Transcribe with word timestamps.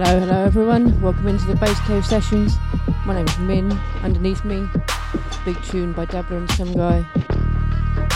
Hello, 0.00 0.20
hello 0.20 0.44
everyone. 0.44 1.02
Welcome 1.02 1.26
into 1.26 1.44
the 1.46 1.56
Bass 1.56 1.76
Cave 1.80 2.06
Sessions. 2.06 2.56
My 3.04 3.16
name 3.16 3.26
is 3.26 3.38
Min. 3.40 3.72
Underneath 4.04 4.44
me, 4.44 4.64
big 5.44 5.60
tune 5.64 5.92
by 5.92 6.04
Dabbler 6.04 6.36
and 6.36 6.50
some 6.52 6.72
guy. 6.72 7.04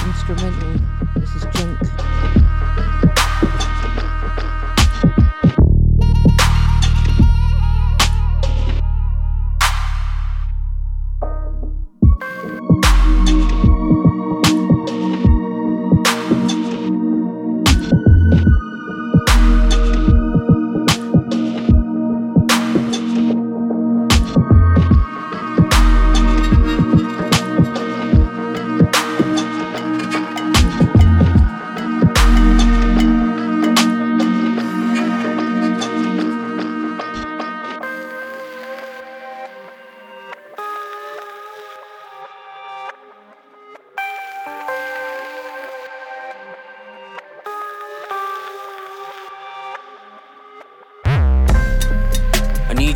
Instrumental. 0.06 0.80
This 1.16 1.34
is 1.34 1.42
Junk. 1.52 1.91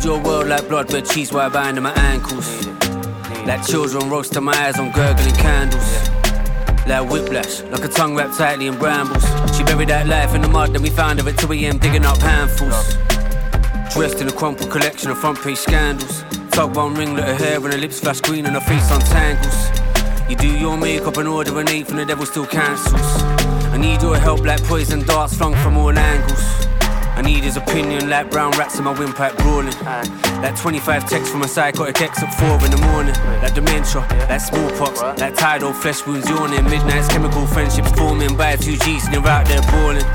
Blood 0.03 0.93
red 0.93 1.05
cheese 1.05 1.31
wire 1.31 1.49
binding 1.49 1.83
my 1.83 1.93
ankles. 1.93 2.67
Like 3.45 3.65
children 3.65 4.09
roasting 4.09 4.43
my 4.43 4.53
eyes 4.53 4.77
on 4.77 4.91
gurgling 4.91 5.35
candles. 5.35 6.09
Like 6.87 7.09
whiplash, 7.09 7.61
like 7.63 7.83
a 7.83 7.87
tongue 7.87 8.15
wrapped 8.15 8.37
tightly 8.37 8.67
in 8.67 8.77
brambles. 8.77 9.23
She 9.55 9.63
buried 9.63 9.89
that 9.89 10.07
life 10.07 10.35
in 10.35 10.41
the 10.41 10.47
mud, 10.47 10.73
then 10.73 10.81
we 10.81 10.89
found 10.89 11.19
her 11.19 11.29
at 11.29 11.37
2 11.37 11.51
a.m. 11.53 11.77
digging 11.79 12.05
up 12.05 12.17
handfuls. 12.17 12.95
Dressed 13.93 14.21
in 14.21 14.27
a 14.27 14.31
crumpled 14.31 14.69
collection 14.69 15.09
of 15.09 15.17
front 15.17 15.39
page 15.41 15.57
scandals. 15.57 16.23
Tug 16.51 16.75
one 16.75 16.93
ringlet 16.95 17.27
of 17.27 17.37
hair 17.37 17.55
and 17.55 17.73
her 17.73 17.79
lips 17.79 17.99
flash 17.99 18.21
green 18.21 18.45
and 18.45 18.55
her 18.55 18.61
face 18.61 18.91
untangles. 18.91 20.29
You 20.29 20.35
do 20.35 20.57
your 20.57 20.77
makeup 20.77 21.17
and 21.17 21.27
order 21.27 21.59
an 21.59 21.69
eight 21.69 21.89
and 21.89 21.97
the 21.99 22.05
devil 22.05 22.25
still 22.25 22.45
cancels. 22.45 23.01
I 23.73 23.77
need 23.77 24.01
your 24.01 24.17
help 24.17 24.41
like 24.41 24.63
poison 24.63 25.03
darts 25.05 25.35
flung 25.35 25.55
from 25.55 25.77
all 25.77 25.97
angles. 25.97 26.66
I 27.17 27.21
need 27.23 27.43
his 27.43 27.57
opinion 27.57 28.11
like 28.11 28.29
brown 28.29 28.51
rats 28.51 28.77
in 28.77 28.83
my 28.83 28.91
windpipe 28.91 29.35
brawling. 29.37 29.73
Like 30.43 30.55
25 30.55 31.09
texts 31.09 31.31
from 31.31 31.41
a 31.41 31.47
psychotic 31.47 31.99
ex 31.99 32.21
at 32.21 32.31
4 32.35 32.63
in 32.63 32.69
the 32.69 32.77
morning. 32.77 33.15
Like 33.41 33.55
dementia, 33.55 34.01
like 34.29 34.39
smallpox, 34.39 35.01
like 35.19 35.33
tidal 35.33 35.73
flesh 35.73 36.05
wounds 36.05 36.29
yawning. 36.29 36.63
Midnight's 36.65 37.07
chemical 37.07 37.47
friendships 37.47 37.91
forming 37.93 38.37
by 38.37 38.55
2Gs 38.55 39.05
and 39.05 39.13
you're 39.15 39.27
out 39.27 39.47
there 39.47 39.63
balling. 39.63 40.05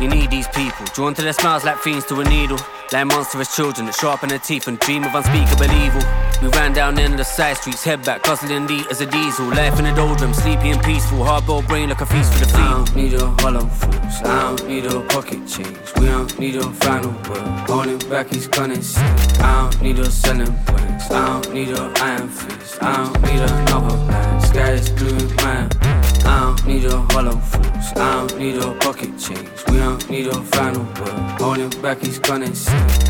You 0.00 0.08
need 0.08 0.30
these 0.30 0.48
people, 0.48 0.86
drawn 0.94 1.12
to 1.14 1.22
their 1.22 1.34
smiles 1.34 1.64
like 1.64 1.76
fiends 1.76 2.06
to 2.06 2.18
a 2.20 2.24
needle. 2.24 2.58
Like 2.92 3.06
monstrous 3.08 3.54
children 3.54 3.84
that 3.86 3.94
sharpen 3.94 4.30
their 4.30 4.38
teeth 4.38 4.68
and 4.68 4.78
dream 4.78 5.04
of 5.04 5.14
unspeakable 5.14 5.70
evil. 5.84 6.00
We 6.42 6.48
ran 6.48 6.72
down 6.72 6.96
the 6.96 7.04
of 7.04 7.18
the 7.18 7.24
side 7.24 7.56
streets, 7.56 7.84
head 7.84 8.04
back, 8.04 8.24
guzzling 8.24 8.66
deep 8.66 8.90
as 8.90 9.00
a 9.00 9.06
diesel. 9.06 9.46
Life 9.46 9.78
in 9.78 9.84
the 9.84 9.94
doldrum, 9.94 10.34
sleepy 10.34 10.70
and 10.70 10.82
peaceful. 10.82 11.22
Hard-boiled 11.22 11.68
brain 11.68 11.88
like 11.90 12.00
a 12.00 12.06
feast 12.06 12.32
for 12.32 12.40
the 12.40 12.46
feeble. 12.46 12.64
I 12.64 12.70
don't 12.72 12.96
need 12.96 13.12
your 13.12 13.28
hollow 13.38 13.66
fools, 13.66 14.22
I 14.24 14.56
don't 14.56 14.68
need 14.68 14.84
your 14.84 15.02
pocket 15.02 15.46
change. 15.46 15.78
We 16.00 16.06
don't 16.06 16.36
need 16.40 16.54
your 16.54 16.72
final 16.72 17.12
word. 17.30 17.46
Holding 17.70 17.98
back 18.10 18.28
his 18.28 18.48
gun 18.48 18.72
and 18.72 18.84
I 19.38 19.70
don't 19.70 19.82
need 19.82 19.98
your 19.98 20.06
selling 20.06 20.52
points. 20.66 21.10
I 21.12 21.26
don't 21.26 21.54
need 21.54 21.68
your 21.68 21.92
iron 21.98 22.28
fist. 22.28 22.82
I 22.82 22.96
don't 22.96 23.22
need 23.22 23.40
another 23.40 23.96
man. 24.08 24.40
Sky 24.40 24.70
is 24.72 24.90
blue 24.90 25.16
and 25.16 25.36
mine. 25.36 26.01
I 26.24 26.54
don't 26.56 26.66
need 26.66 26.82
your 26.82 26.98
hollow 27.10 27.36
fools. 27.36 27.92
I 27.96 28.26
don't 28.26 28.38
need 28.38 28.54
your 28.54 28.74
pocket 28.76 29.18
change. 29.18 29.48
We 29.68 29.78
don't 29.78 30.08
need 30.10 30.26
your 30.26 30.42
final 30.42 30.84
word. 30.84 31.40
Holding 31.40 31.70
back 31.82 31.98
his 31.98 32.18
gun 32.18 32.42
and 32.42 32.56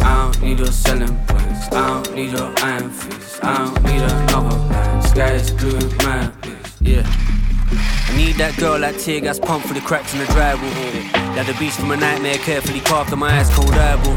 I 0.03 0.33
don't 0.33 0.43
need 0.43 0.59
your 0.59 0.73
selling 0.73 1.17
points. 1.27 1.69
I 1.73 2.03
don't 2.03 2.15
need 2.15 2.33
your 2.33 2.53
iron 2.59 2.91
fist. 2.91 3.45
I 3.45 3.59
don't 3.59 3.83
need 3.85 4.03
another 4.03 4.57
man. 4.71 5.03
Sky 5.03 5.33
is 5.33 5.51
blue 5.51 5.77
and 5.77 5.97
mine. 6.05 6.33
Yeah. 6.81 7.03
I 7.07 8.17
need 8.17 8.37
that 8.37 8.57
girl 8.59 8.79
like 8.79 8.99
tear 8.99 9.21
gas 9.21 9.39
pumped 9.39 9.67
for 9.67 9.75
the 9.75 9.81
cracks 9.81 10.13
in 10.13 10.21
the 10.21 10.27
drywall. 10.27 11.37
Like 11.37 11.47
the 11.47 11.55
beast 11.59 11.81
from 11.81 11.91
a 11.91 11.97
nightmare, 11.97 12.39
carefully 12.39 12.81
carved 12.81 13.13
on 13.13 13.19
my 13.19 13.39
ice 13.39 13.55
cold 13.55 13.73
herbal. 13.73 14.15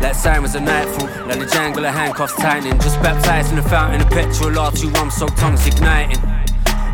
Like 0.00 0.14
sirens 0.14 0.54
at 0.54 0.62
nightfall, 0.62 1.08
like 1.26 1.38
the 1.38 1.46
jangle 1.46 1.84
of 1.84 1.94
handcuffs 1.94 2.34
tightening. 2.36 2.78
Just 2.80 3.00
baptized 3.02 3.50
in 3.50 3.56
the 3.56 3.62
fountain 3.62 4.02
of 4.02 4.08
petrol, 4.08 4.58
r 4.58 4.70
two 4.72 4.90
rum 4.90 5.10
soaked 5.10 5.38
tongues 5.38 5.66
igniting. 5.66 6.35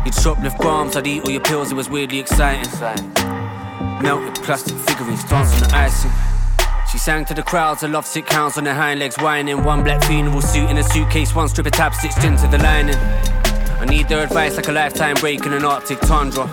You'd 0.05 0.13
shoplift 0.15 0.57
bombs, 0.57 0.97
I'd 0.97 1.07
eat 1.07 1.23
all 1.23 1.31
your 1.31 1.41
pills, 1.41 1.71
it 1.71 1.75
was 1.75 1.89
weirdly 1.89 2.19
exciting. 2.19 2.69
Melted 4.01 4.43
plastic 4.43 4.75
figurines 4.75 5.23
dancing 5.23 5.65
the 5.65 5.73
icing. 5.73 6.11
She 6.91 6.97
sang 6.97 7.23
to 7.25 7.33
the 7.33 7.41
crowds, 7.41 7.81
her 7.81 7.87
lovesick 7.87 8.29
hounds 8.29 8.57
on 8.57 8.65
their 8.65 8.75
hind 8.75 8.99
legs 8.99 9.15
whining. 9.15 9.63
One 9.63 9.81
black 9.81 10.03
funeral 10.03 10.41
suit 10.41 10.69
in 10.69 10.77
a 10.77 10.83
suitcase, 10.83 11.33
one 11.33 11.47
strip 11.47 11.67
of 11.67 11.71
tab 11.71 11.93
stitched 11.93 12.23
into 12.23 12.47
the 12.47 12.57
lining. 12.57 12.97
I 13.79 13.85
need 13.85 14.09
their 14.09 14.23
advice 14.23 14.57
like 14.57 14.67
a 14.67 14.73
lifetime 14.73 15.15
break 15.15 15.45
in 15.45 15.53
an 15.53 15.63
Arctic 15.63 15.99
tundra. 16.01 16.45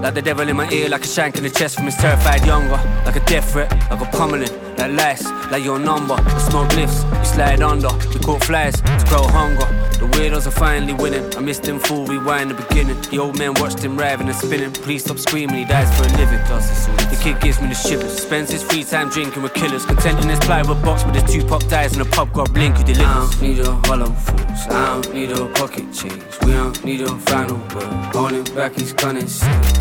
Like 0.00 0.14
the 0.14 0.22
devil 0.22 0.48
in 0.48 0.56
my 0.56 0.70
ear, 0.70 0.88
like 0.90 1.04
a 1.04 1.08
shank 1.08 1.36
in 1.36 1.42
the 1.42 1.50
chest 1.50 1.76
from 1.76 1.86
his 1.86 1.96
terrified 1.96 2.44
younger. 2.44 2.76
Like 3.06 3.16
a 3.16 3.24
death 3.24 3.52
threat, 3.52 3.72
like 3.90 4.00
a 4.00 4.16
pummeling, 4.16 4.76
like 4.76 4.92
lice, 4.92 5.24
like 5.50 5.64
your 5.64 5.78
number. 5.78 6.16
The 6.16 6.38
smoke 6.38 6.76
lifts, 6.76 7.02
we 7.04 7.24
slide 7.24 7.62
under. 7.62 7.88
We 8.08 8.20
caught 8.20 8.44
flies 8.44 8.80
to 8.80 9.04
grow 9.08 9.26
hunger. 9.26 9.66
The 10.00 10.06
weirdos 10.16 10.46
are 10.46 10.50
finally 10.50 10.94
winning. 10.94 11.22
I 11.36 11.40
missed 11.40 11.66
him 11.66 11.78
full 11.78 12.06
rewind 12.06 12.50
the 12.50 12.54
beginning. 12.54 12.98
The 13.10 13.18
old 13.18 13.38
man 13.38 13.52
watched 13.60 13.80
him 13.80 13.98
writhing 13.98 14.28
and 14.28 14.36
spinning. 14.36 14.72
Please 14.72 15.04
stop 15.04 15.18
screaming, 15.18 15.56
he 15.56 15.64
dies 15.66 15.94
for 15.94 16.04
a 16.04 16.16
living. 16.16 16.40
The 16.40 17.20
kid 17.22 17.38
gives 17.42 17.60
me 17.60 17.68
the 17.68 17.74
shivers. 17.74 18.22
Spends 18.22 18.50
his 18.50 18.62
free 18.62 18.82
time 18.82 19.10
drinking 19.10 19.42
with 19.42 19.52
killers. 19.52 19.84
Content 19.84 20.24
in 20.24 20.30
his 20.30 20.38
plywood 20.40 20.82
box 20.82 21.04
with 21.04 21.16
his 21.16 21.30
two 21.30 21.44
pop 21.46 21.62
dies 21.68 21.92
and 21.92 22.00
a 22.00 22.06
pub 22.06 22.32
got 22.32 22.50
blink 22.54 22.78
who 22.78 22.84
delivers. 22.84 23.04
I 23.04 23.14
don't 23.14 23.42
need 23.42 23.56
your 23.58 23.74
hollow 23.84 24.10
fools. 24.10 24.66
I 24.70 24.86
don't 24.86 25.12
need 25.12 25.28
your 25.36 25.48
pocket 25.50 25.92
change. 25.92 26.24
We 26.46 26.52
don't 26.52 26.82
need 26.82 27.00
your 27.00 27.18
final 27.18 27.58
word. 27.74 28.14
Holding 28.14 28.44
back 28.54 28.72
his 28.76 28.94
and 29.04 29.18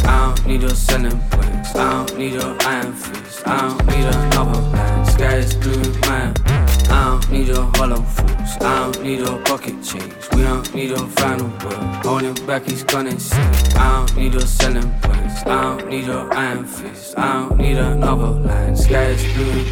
I 0.04 0.36
don't 0.36 0.48
need 0.48 0.64
your 0.64 0.76
selling 0.76 1.18
points. 1.30 1.74
I 1.78 2.06
don't 2.06 2.18
need 2.18 2.34
your 2.34 2.58
iron 2.64 2.92
fist. 2.92 3.48
I 3.48 3.70
don't 3.70 3.88
need 3.88 4.04
another 4.04 4.62
man. 4.74 5.06
Sky 5.06 5.36
is 5.38 5.56
blue 5.56 5.94
mine. 6.02 6.49
Need 7.32 7.48
your 7.48 7.70
hollow 7.76 8.02
fools. 8.02 8.58
I 8.62 8.92
don't 8.92 9.04
need 9.04 9.22
a 9.22 9.38
pocket 9.44 9.84
change. 9.84 10.14
We 10.34 10.42
don't 10.42 10.74
need 10.74 10.92
a 10.92 11.08
final 11.08 11.48
word. 11.64 12.06
Holding 12.06 12.34
back 12.48 12.64
his 12.64 12.84
gun 12.84 13.06
and 13.08 13.24
I 13.76 14.06
don't 14.06 14.18
need 14.18 14.36
a 14.36 14.42
selling 14.48 14.92
points. 15.02 15.46
I 15.46 15.62
don't 15.62 15.88
need 15.90 16.06
your 16.06 16.34
iron 16.34 16.66
fist. 16.66 17.18
I 17.18 17.34
don't 17.34 17.58
need 17.58 17.78
another 17.78 18.32
line. 18.32 18.76
Sky 18.76 19.04
is 19.04 19.24
blue 19.34 19.52
and 19.52 19.72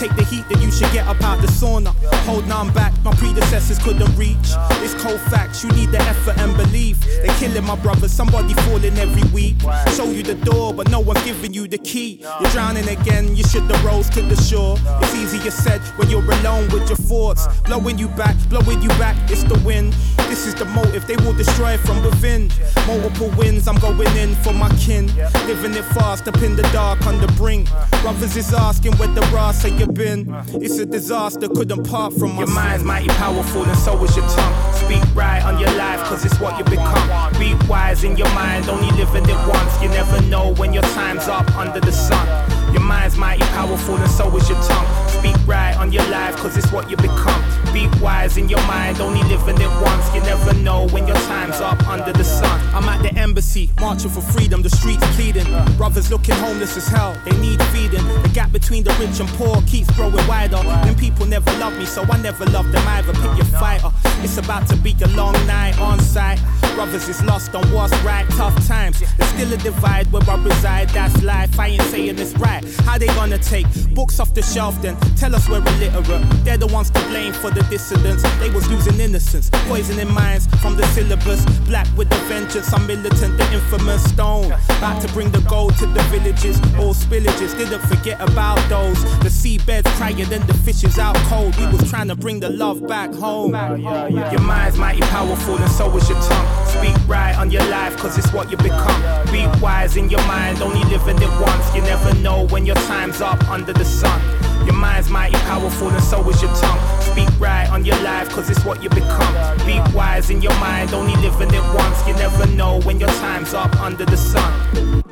take 0.00 0.19
the 0.20 0.26
heat, 0.26 0.44
then 0.48 0.60
you 0.60 0.70
should 0.70 0.92
get 0.92 1.06
up 1.06 1.20
out 1.22 1.40
the 1.40 1.46
sauna. 1.46 1.92
Hold 2.26 2.50
on 2.50 2.72
back, 2.72 2.92
my 3.02 3.14
predecessors 3.14 3.78
couldn't 3.78 4.14
reach. 4.16 4.48
It's 4.84 4.94
cold 5.02 5.20
facts, 5.32 5.64
you 5.64 5.70
need 5.72 5.90
the 5.90 5.98
effort 5.98 6.38
and 6.38 6.56
belief. 6.56 7.00
They're 7.00 7.36
killing 7.38 7.64
my 7.64 7.76
brothers, 7.76 8.12
somebody 8.12 8.54
falling 8.64 8.96
every 8.98 9.26
week. 9.32 9.56
Show 9.96 10.10
you 10.10 10.22
the 10.22 10.34
door, 10.34 10.74
but 10.74 10.90
no 10.90 11.00
one 11.00 11.16
giving 11.24 11.52
you 11.54 11.66
the 11.66 11.78
key. 11.78 12.22
You're 12.40 12.50
drowning 12.50 12.88
again, 12.88 13.36
you 13.36 13.44
should 13.44 13.62
have 13.62 13.84
rose 13.84 14.10
to 14.10 14.22
the 14.22 14.36
shore. 14.36 14.76
It's 15.02 15.14
easier 15.14 15.50
said 15.50 15.80
when 15.96 16.10
you're 16.10 16.24
alone 16.38 16.68
with 16.70 16.88
your 16.88 17.00
thoughts. 17.10 17.46
Blowing 17.62 17.98
you 17.98 18.08
back, 18.08 18.36
blowing 18.48 18.82
you 18.82 18.90
back, 19.00 19.16
it's 19.30 19.44
the 19.44 19.58
wind. 19.64 19.92
This 20.28 20.46
is 20.46 20.54
the 20.54 20.66
motive, 20.66 21.06
they 21.06 21.16
will 21.16 21.32
destroy 21.32 21.76
from 21.78 22.02
within. 22.04 22.50
Multiple 22.86 23.30
wins, 23.38 23.66
I'm 23.66 23.78
going 23.78 24.14
in 24.16 24.34
for 24.36 24.52
my 24.52 24.68
kin. 24.76 25.06
Living 25.46 25.74
it 25.74 25.84
fast, 25.96 26.28
up 26.28 26.40
in 26.42 26.56
the 26.56 26.62
dark, 26.74 27.06
on 27.06 27.20
the 27.20 27.28
brink. 27.38 27.68
Brothers 28.02 28.36
is 28.36 28.52
asking 28.52 28.96
where 28.98 29.08
the 29.08 29.22
brass 29.32 29.62
have 29.62 29.78
you 29.78 29.86
been. 29.86 30.09
It's 30.10 30.78
a 30.78 30.86
disaster, 30.86 31.48
couldn't 31.48 31.84
part 31.84 32.12
from 32.14 32.34
my 32.34 32.38
Your 32.38 32.48
mind's 32.48 32.82
mighty 32.82 33.08
powerful, 33.10 33.62
and 33.62 33.78
so 33.78 34.02
is 34.02 34.16
your 34.16 34.26
tongue. 34.26 34.72
Speak 34.74 35.02
right 35.14 35.40
on 35.44 35.60
your 35.60 35.70
life, 35.74 36.00
cause 36.00 36.24
it's 36.24 36.38
what 36.40 36.58
you 36.58 36.64
become. 36.64 37.32
Be 37.38 37.54
wise 37.68 38.02
in 38.02 38.16
your 38.16 38.28
mind, 38.34 38.68
only 38.68 38.90
living 38.96 39.22
it 39.28 39.48
once. 39.48 39.80
You 39.80 39.88
never 39.90 40.20
know 40.22 40.52
when 40.54 40.72
your 40.72 40.82
time's 40.98 41.28
up 41.28 41.48
under 41.56 41.78
the 41.78 41.92
sun. 41.92 42.26
Your 42.72 42.82
mind's 42.82 43.16
mighty 43.16 43.44
powerful, 43.54 43.94
and 43.96 44.10
so 44.10 44.36
is 44.36 44.48
your 44.48 44.60
tongue. 44.62 45.08
Speak 45.08 45.36
right 45.46 45.76
on 45.76 45.92
your 45.92 46.06
life, 46.08 46.34
cause 46.36 46.56
it's 46.56 46.72
what 46.72 46.90
you 46.90 46.96
become. 46.96 47.59
Be 47.72 47.88
wise 48.00 48.36
in 48.36 48.48
your 48.48 48.62
mind, 48.66 49.00
only 49.00 49.22
living 49.22 49.60
it 49.60 49.70
once. 49.80 50.14
You 50.14 50.20
never 50.22 50.52
know 50.54 50.88
when 50.88 51.06
your 51.06 51.16
time's 51.28 51.60
up 51.60 51.86
under 51.86 52.12
the 52.12 52.24
sun. 52.24 52.60
I'm 52.74 52.88
at 52.88 53.02
the 53.02 53.16
embassy, 53.18 53.70
marching 53.80 54.10
for 54.10 54.20
freedom, 54.20 54.62
the 54.62 54.70
streets 54.70 55.06
pleading. 55.14 55.46
Brothers 55.76 56.10
looking 56.10 56.34
homeless 56.34 56.76
as 56.76 56.88
hell, 56.88 57.16
they 57.24 57.36
need 57.38 57.62
feeding. 57.66 58.04
The 58.22 58.30
gap 58.34 58.50
between 58.50 58.82
the 58.82 58.92
rich 58.94 59.20
and 59.20 59.28
poor 59.30 59.62
keeps 59.62 59.90
growing 59.92 60.26
wider. 60.26 60.56
Then 60.84 60.96
people 60.96 61.26
never 61.26 61.50
love 61.58 61.78
me, 61.78 61.84
so 61.86 62.02
I 62.02 62.20
never 62.20 62.44
love 62.46 62.70
them 62.72 62.86
either. 62.88 63.12
Pick 63.12 63.36
your 63.36 63.50
fighter. 63.60 63.90
It's 64.22 64.36
about 64.36 64.66
to 64.68 64.76
be 64.76 64.96
a 65.02 65.08
long 65.08 65.34
night 65.46 65.78
on 65.78 66.00
site. 66.00 66.40
Brothers 66.74 67.08
is 67.08 67.22
lost 67.24 67.54
on 67.54 67.64
what's 67.72 67.96
right, 68.02 68.28
tough 68.30 68.54
times. 68.66 69.00
There's 69.00 69.30
still 69.30 69.52
a 69.52 69.56
divide 69.56 70.10
where 70.12 70.22
I 70.28 70.42
reside, 70.42 70.88
that's 70.90 71.22
life. 71.22 71.58
I 71.58 71.68
ain't 71.68 71.82
saying 71.82 72.18
it's 72.18 72.34
right. 72.34 72.64
How 72.84 72.98
they 72.98 73.06
gonna 73.08 73.38
take 73.38 73.66
books 73.94 74.18
off 74.18 74.34
the 74.34 74.42
shelf 74.42 74.80
then? 74.82 74.96
Tell 75.16 75.34
us 75.34 75.48
we're 75.48 75.58
illiterate. 75.58 76.44
They're 76.44 76.56
the 76.56 76.66
ones 76.66 76.90
to 76.90 77.00
blame 77.08 77.32
for 77.32 77.50
the 77.50 77.62
dissidents. 77.70 78.22
They 78.40 78.50
was 78.50 78.68
losing 78.68 78.98
innocence, 79.00 79.48
poisoning 79.68 80.12
minds 80.12 80.46
from 80.60 80.76
the 80.76 80.84
syllabus. 80.88 81.44
Black 81.60 81.86
with 81.96 82.10
the 82.10 82.16
vengeance, 82.28 82.72
I'm 82.74 82.86
militant, 82.86 83.38
the 83.38 83.52
infamous 83.52 84.02
stone. 84.10 84.52
About 84.78 85.00
to 85.02 85.08
bring 85.14 85.30
the 85.30 85.40
gold 85.42 85.76
to 85.78 85.86
the 85.86 86.02
villages, 86.10 86.60
all 86.78 86.92
spillages. 86.92 87.56
Didn't 87.56 87.80
forget 87.82 88.20
about 88.20 88.58
those. 88.68 89.00
The 89.20 89.30
seabeds 89.30 89.86
higher 89.98 90.24
than 90.26 90.44
the 90.46 90.54
fishes 90.54 90.98
out 90.98 91.16
cold. 91.30 91.56
We 91.56 91.66
was 91.68 91.88
trying 91.88 92.08
to 92.08 92.16
bring 92.16 92.40
the 92.40 92.50
love 92.50 92.86
back 92.86 93.14
home. 93.14 93.52
Your 93.52 94.40
mind's 94.40 94.76
mighty 94.76 95.02
powerful, 95.02 95.56
and 95.56 95.70
so 95.70 95.96
is 95.96 96.08
your 96.08 96.20
tongue. 96.20 96.66
Speak 96.66 96.96
right 97.08 97.36
on 97.36 97.50
your 97.50 97.64
life, 97.68 97.96
cause 97.96 98.18
it's 98.18 98.32
what 98.32 98.50
you 98.50 98.56
become. 98.56 99.00
Be 99.30 99.46
wise 99.60 99.96
in 99.96 100.10
your 100.10 100.24
mind, 100.26 100.60
only 100.60 100.82
living 100.90 101.22
it 101.22 101.40
once. 101.40 101.74
You 101.74 101.82
never 101.82 102.12
know 102.16 102.48
when 102.48 102.66
your 102.66 102.76
time's 102.90 103.20
up 103.20 103.48
under 103.48 103.72
the 103.72 103.84
sun. 103.84 104.49
Your 104.64 104.74
mind's 104.74 105.10
mighty 105.10 105.36
powerful, 105.50 105.88
and 105.88 106.02
so 106.04 106.28
is 106.28 106.40
your 106.42 106.54
tongue. 106.56 107.00
Speak 107.00 107.28
right 107.40 107.68
on 107.70 107.84
your 107.84 108.00
life, 108.02 108.28
cause 108.30 108.50
it's 108.50 108.64
what 108.64 108.82
you 108.82 108.88
become. 108.90 109.34
Be 109.66 109.80
wise 109.94 110.30
in 110.30 110.42
your 110.42 110.54
mind, 110.60 110.92
only 110.92 111.14
living 111.16 111.52
it 111.52 111.74
once. 111.74 112.06
You 112.06 112.14
never 112.14 112.46
know 112.54 112.80
when 112.82 113.00
your 113.00 113.10
time's 113.20 113.54
up 113.54 113.74
under 113.80 114.04
the 114.04 114.16
sun. 114.16 115.02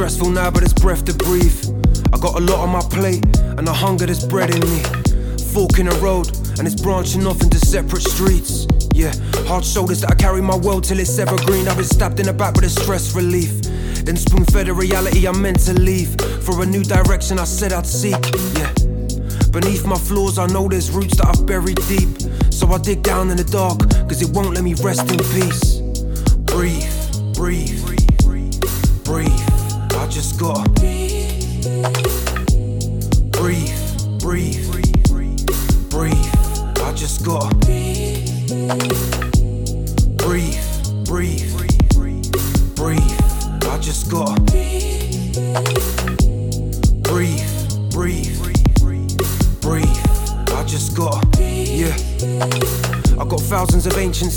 Stressful 0.00 0.30
now, 0.30 0.50
but 0.50 0.62
it's 0.62 0.72
breath 0.72 1.04
to 1.04 1.12
breathe. 1.12 1.60
I 2.10 2.16
got 2.16 2.34
a 2.34 2.40
lot 2.40 2.60
on 2.60 2.70
my 2.70 2.80
plate, 2.80 3.22
and 3.36 3.68
the 3.68 3.72
hunger 3.72 4.06
that's 4.06 4.24
bred 4.24 4.48
in 4.48 4.62
me. 4.62 4.80
Fork 5.52 5.78
in 5.78 5.92
the 5.92 5.98
road, 6.00 6.26
and 6.56 6.66
it's 6.66 6.80
branching 6.80 7.26
off 7.26 7.42
into 7.42 7.58
separate 7.58 8.00
streets. 8.00 8.66
Yeah, 8.94 9.12
hard 9.44 9.62
shoulders 9.62 10.00
that 10.00 10.12
I 10.12 10.14
carry 10.14 10.40
my 10.40 10.56
world 10.56 10.84
till 10.84 10.98
it's 10.98 11.18
evergreen. 11.18 11.68
I've 11.68 11.76
been 11.76 11.84
stabbed 11.84 12.18
in 12.18 12.24
the 12.24 12.32
back 12.32 12.54
with 12.54 12.64
a 12.64 12.70
stress 12.70 13.14
relief. 13.14 13.52
Then 14.06 14.16
spoon 14.16 14.46
fed 14.46 14.68
a 14.68 14.72
reality 14.72 15.28
I'm 15.28 15.42
meant 15.42 15.60
to 15.66 15.74
leave. 15.74 16.18
For 16.46 16.62
a 16.62 16.64
new 16.64 16.82
direction 16.82 17.38
I 17.38 17.44
said 17.44 17.74
I'd 17.74 17.84
seek. 17.84 18.24
Yeah. 18.56 18.72
Beneath 19.52 19.84
my 19.84 19.98
floors, 19.98 20.38
I 20.38 20.46
know 20.46 20.66
there's 20.66 20.90
roots 20.90 21.18
that 21.18 21.26
I've 21.26 21.44
buried 21.44 21.76
deep. 21.88 22.08
So 22.50 22.66
I 22.72 22.78
dig 22.78 23.02
down 23.02 23.28
in 23.28 23.36
the 23.36 23.44
dark, 23.44 23.80
cause 24.08 24.22
it 24.22 24.30
won't 24.34 24.54
let 24.54 24.64
me 24.64 24.72
rest 24.80 25.12
in 25.12 25.18
peace. 25.36 25.76
Breathe, 26.48 27.36
breathe. 27.36 27.69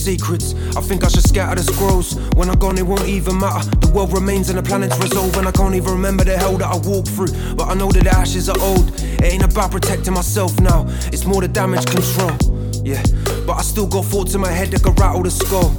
Secrets. 0.03 0.53
I 0.75 0.81
think 0.81 1.03
I 1.03 1.07
should 1.07 1.23
scatter 1.23 1.55
the 1.55 1.63
scrolls. 1.63 2.15
When 2.35 2.49
I'm 2.49 2.59
gone, 2.59 2.77
it 2.77 2.85
won't 2.85 3.07
even 3.07 3.39
matter. 3.39 3.69
The 3.79 3.91
world 3.91 4.11
remains 4.11 4.49
and 4.49 4.57
the 4.57 4.63
planet's 4.63 4.97
resolve, 4.99 5.35
and 5.37 5.47
I 5.47 5.51
can't 5.51 5.75
even 5.75 5.91
remember 5.91 6.23
the 6.23 6.37
hell 6.37 6.57
that 6.57 6.67
I 6.67 6.77
walked 6.87 7.09
through. 7.09 7.31
But 7.55 7.69
I 7.69 7.73
know 7.73 7.89
that 7.91 8.03
the 8.03 8.11
ashes 8.11 8.49
are 8.49 8.59
old. 8.59 8.91
It 8.99 9.23
ain't 9.23 9.43
about 9.43 9.71
protecting 9.71 10.13
myself 10.13 10.59
now, 10.59 10.85
it's 11.13 11.25
more 11.25 11.41
the 11.41 11.47
damage 11.47 11.85
control. 11.85 12.35
Yeah, 12.83 13.01
but 13.47 13.53
I 13.53 13.61
still 13.61 13.87
got 13.87 14.05
thoughts 14.05 14.35
in 14.35 14.41
my 14.41 14.51
head 14.51 14.71
that 14.71 14.83
could 14.83 14.99
rattle 14.99 15.23
the 15.23 15.31
skull. 15.31 15.71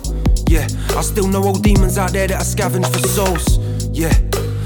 Yeah, 0.49 0.67
I 0.97 1.03
still 1.03 1.29
know 1.29 1.45
old 1.45 1.63
demons 1.63 1.99
out 1.99 2.13
there 2.13 2.27
that 2.27 2.41
are 2.41 2.45
scavenge 2.45 2.91
for 2.93 3.07
souls. 3.07 3.59
Yeah. 3.93 4.15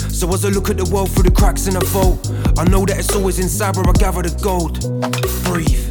So 0.09 0.29
as 0.35 0.45
I 0.45 0.49
look 0.49 0.69
at 0.69 0.77
the 0.77 0.89
world 0.93 1.11
through 1.13 1.25
the 1.25 1.31
cracks 1.31 1.69
in 1.69 1.75
the 1.75 1.85
vault, 1.95 2.19
I 2.59 2.65
know 2.65 2.85
that 2.87 2.99
it's 2.99 3.15
always 3.15 3.39
inside 3.39 3.77
where 3.77 3.89
I 3.89 3.93
gather 3.93 4.23
the 4.23 4.35
gold. 4.43 4.83
Breathe, 5.47 5.88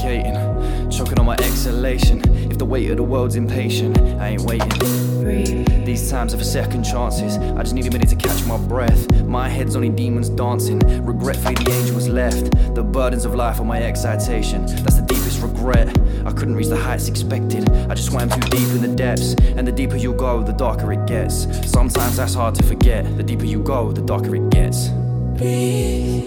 suffocating, 0.00 0.90
choking 0.90 1.18
on 1.18 1.26
my 1.26 1.34
exhalation. 1.36 2.22
If 2.50 2.58
the 2.58 2.64
weight 2.64 2.90
of 2.90 2.96
the 2.96 3.02
world's 3.02 3.36
impatient, 3.36 3.98
I 4.20 4.28
ain't 4.28 4.42
waiting. 4.42 5.84
These 5.84 6.10
times 6.10 6.34
are 6.34 6.38
for 6.38 6.44
second 6.44 6.84
chances. 6.84 7.36
I 7.36 7.62
just 7.62 7.74
need 7.74 7.86
a 7.86 7.90
minute 7.90 8.08
to 8.10 8.16
catch 8.16 8.44
my 8.46 8.56
breath. 8.56 9.10
My 9.24 9.48
head's 9.48 9.76
only 9.76 9.90
demons 9.90 10.28
dancing. 10.28 10.78
Regretfully, 11.04 11.54
the 11.56 11.70
angel 11.70 11.96
was 11.96 12.08
left. 12.08 12.50
The 12.74 12.82
burdens 12.82 13.24
of 13.24 13.34
life 13.34 13.60
are 13.60 13.64
my 13.64 13.82
excitation. 13.82 14.66
That's 14.66 14.96
the 14.96 15.06
deepest 15.06 15.42
regret. 15.42 15.88
I 16.26 16.32
couldn't 16.32 16.54
reach 16.54 16.68
the 16.68 16.76
heights 16.76 17.08
expected. 17.08 17.68
I 17.70 17.94
just 17.94 18.10
swam 18.10 18.30
too 18.30 18.40
deep 18.40 18.68
in 18.70 18.82
the 18.82 18.94
depths. 18.94 19.34
And 19.56 19.66
the 19.66 19.72
deeper 19.72 19.96
you 19.96 20.14
go, 20.14 20.42
the 20.42 20.52
darker 20.52 20.92
it 20.92 21.06
gets. 21.06 21.46
Sometimes 21.70 22.16
that's 22.16 22.34
hard 22.34 22.54
to 22.56 22.62
forget. 22.62 23.04
The 23.16 23.22
deeper 23.22 23.44
you 23.44 23.62
go, 23.62 23.92
the 23.92 24.02
darker 24.02 24.34
it 24.34 24.48
gets. 24.50 24.88
Breathe, 25.36 26.24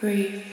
breathe. 0.00 0.30
breathe, 0.30 0.51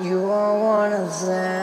you 0.00 0.24
are 0.30 0.58
one 0.58 0.92
of 0.92 1.26
them. 1.26 1.57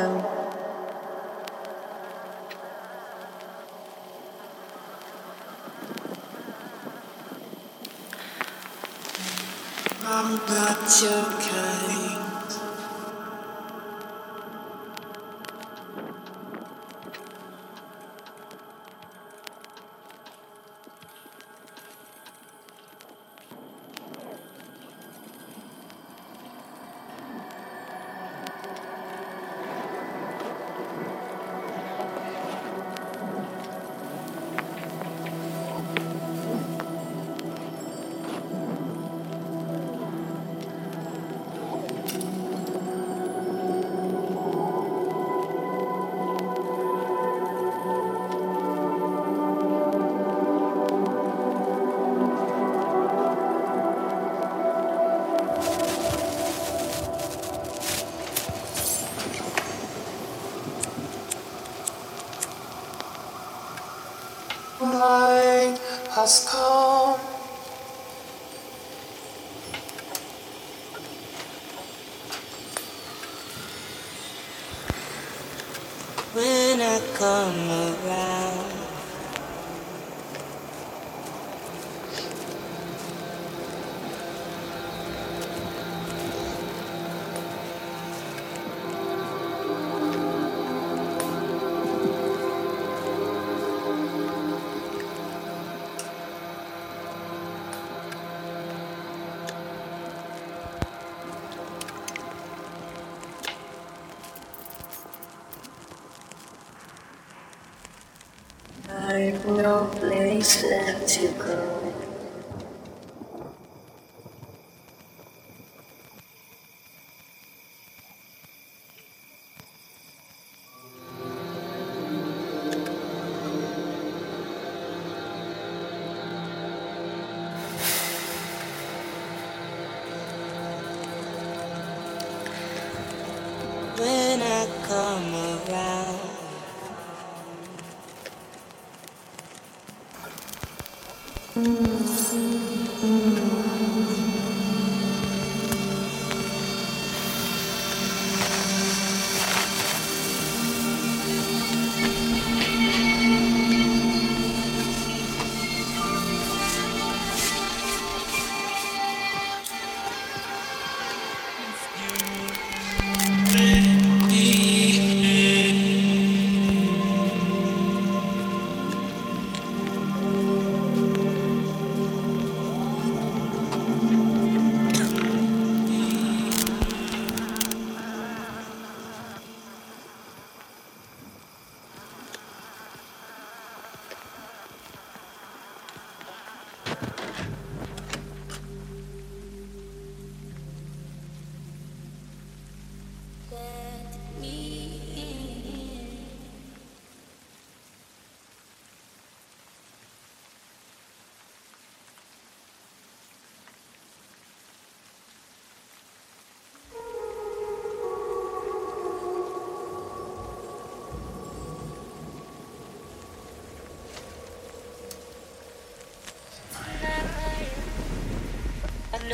I've 109.15 109.45
no 109.45 109.85
place 109.95 110.61
left. 110.65 111.07
to 111.07 111.34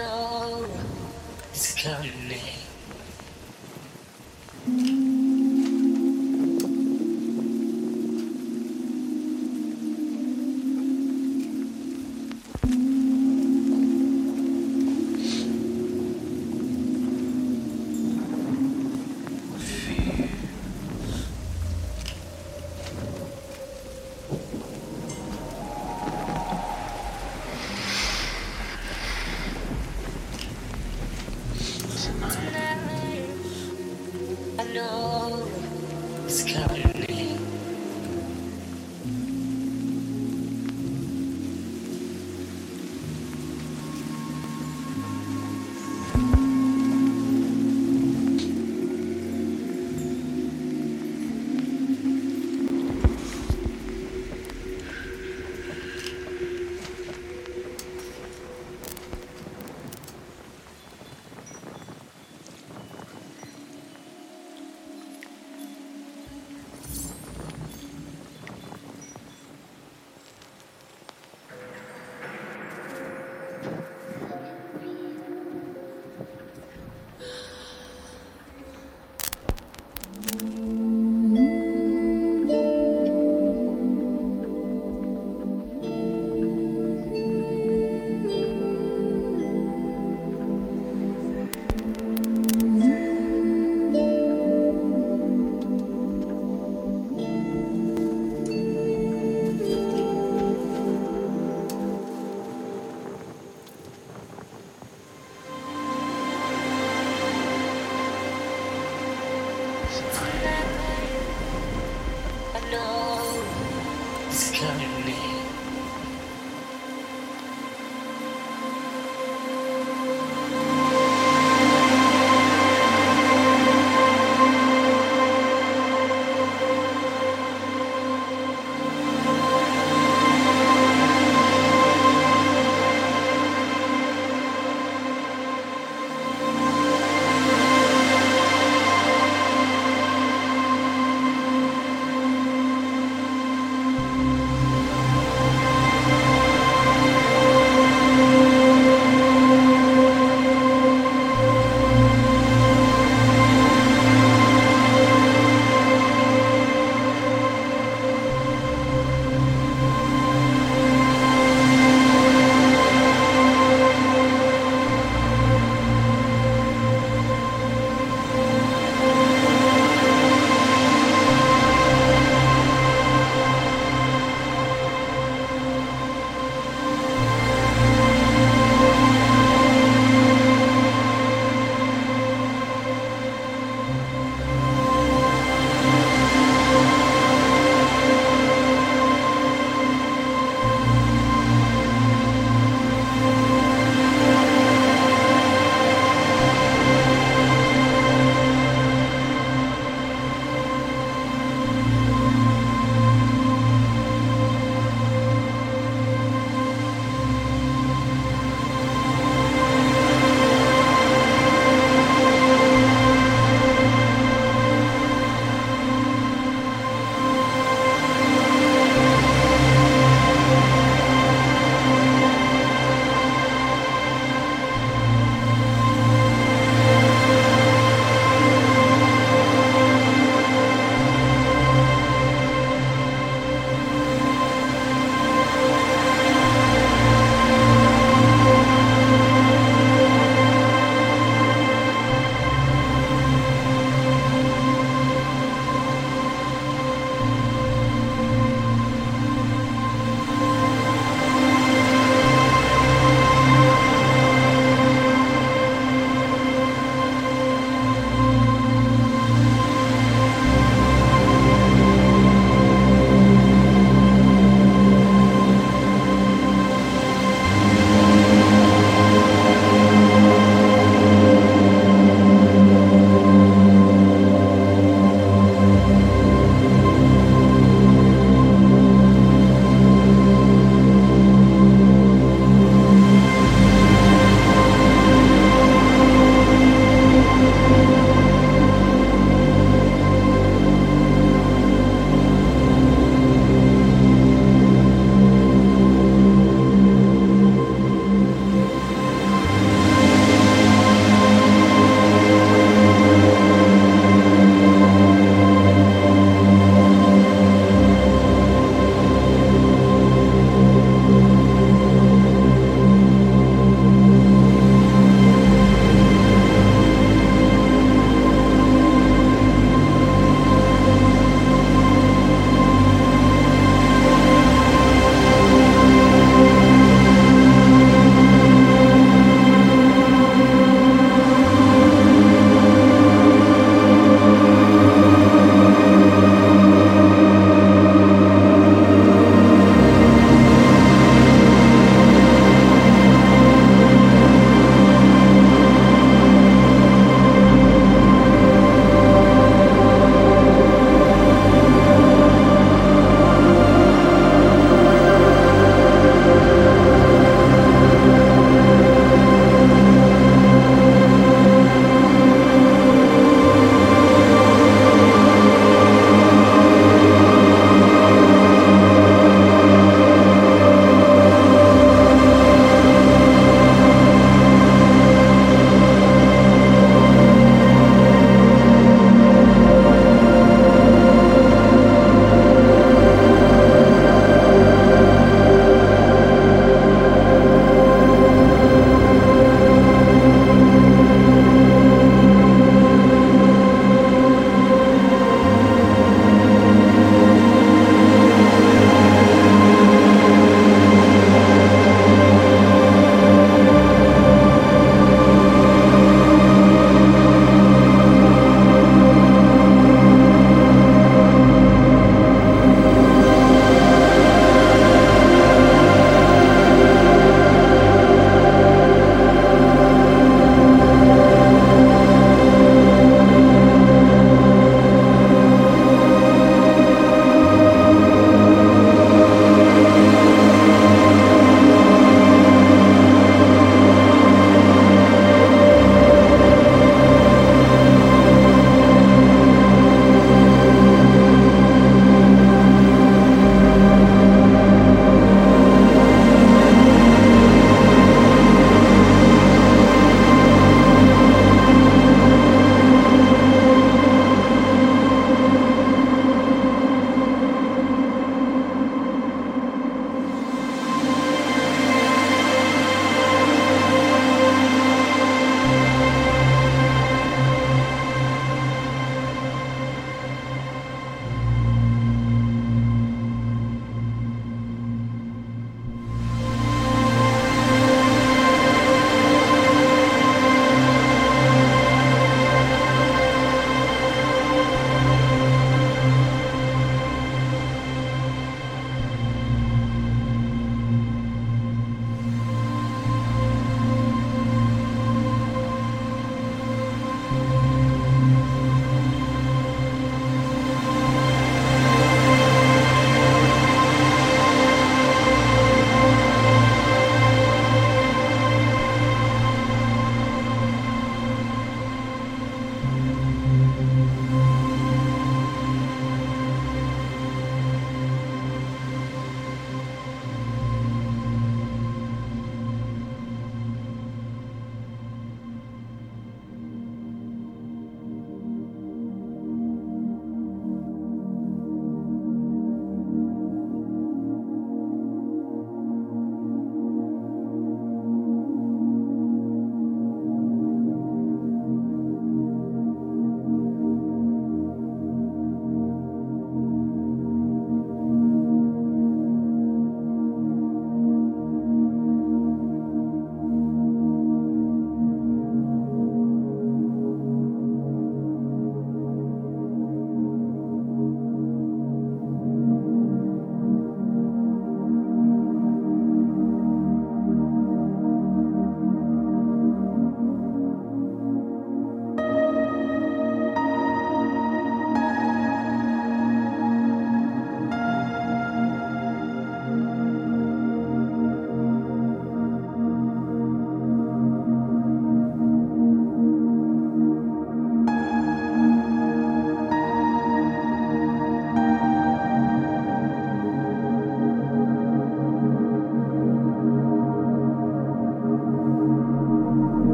know 0.00 0.66
it's 1.52 1.74
coming. 1.82 2.49